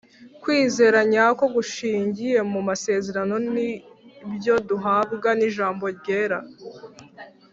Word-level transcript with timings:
Kwizera 0.41 0.99
nyako 1.11 1.43
gushingiye 1.55 2.37
mu 2.51 2.59
masezerano 2.67 3.35
n’ibyo 3.53 4.55
duhabwa 4.69 5.29
n’ijambo 5.39 5.85
ryera. 5.97 6.39